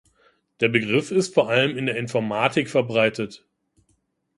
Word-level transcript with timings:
Der 0.61 0.67
Begriff 0.67 1.11
ist 1.11 1.31
vor 1.35 1.47
allem 1.51 1.77
in 1.77 1.85
der 1.85 1.95
Informatik 1.95 2.71
verbreitet. 2.71 3.45